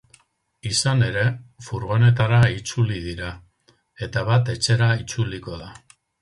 Izan 0.67 1.01
ere, 1.07 1.25
furgonetara 1.65 2.39
itzuli 2.61 2.97
dira, 3.09 3.29
eta 4.07 4.25
bat 4.31 4.51
etxera 4.55 4.89
itzuliko 5.05 5.61
da. 5.63 5.71